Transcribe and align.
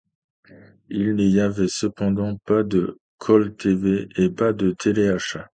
Il 0.89 1.13
n'y 1.13 1.39
avait 1.39 1.67
cependant 1.67 2.35
pas 2.47 2.63
de 2.63 2.97
call-tv 3.19 4.09
et 4.17 4.31
pas 4.31 4.51
de 4.51 4.71
téléachats. 4.71 5.47